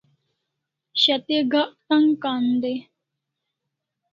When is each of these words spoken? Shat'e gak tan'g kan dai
Shat'e 1.01 1.37
gak 1.51 1.69
tan'g 1.87 2.13
kan 2.21 2.43
dai 2.61 2.77